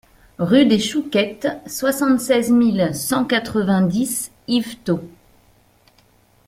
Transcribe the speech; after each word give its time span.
Rue 0.39 0.65
des 0.65 0.79
Chouquettes, 0.79 1.47
soixante-seize 1.67 2.49
mille 2.49 2.89
cent 2.95 3.23
quatre-vingt-dix 3.23 4.31
Yvetot 4.47 5.07